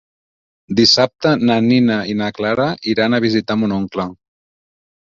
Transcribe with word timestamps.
Dissabte 0.79 1.33
na 1.51 1.59
Nina 1.67 1.99
i 2.15 2.17
na 2.23 2.31
Clara 2.39 2.69
iran 2.97 3.13
a 3.13 3.23
visitar 3.29 3.63
mon 3.63 3.81
oncle. 3.81 4.11